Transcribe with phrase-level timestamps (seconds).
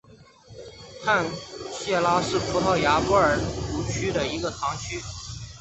[1.05, 1.23] 泰
[1.71, 3.37] 谢拉是葡萄牙波尔
[3.71, 4.99] 图区的一个堂区。